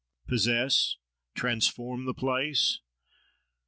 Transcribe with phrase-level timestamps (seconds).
[0.25, 0.95] —possess,
[1.35, 2.79] transform, the place?